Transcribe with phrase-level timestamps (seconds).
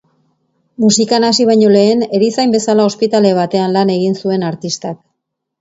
[0.85, 4.99] Musikan hasi baino lehen, erizain bezala ospitale batean lan egin zuen artistak.